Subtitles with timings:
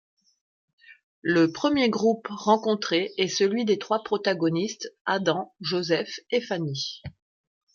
[1.21, 7.03] Le premier groupe rencontré est celui des trois protagonistes, Adams, Joseph et Fanny.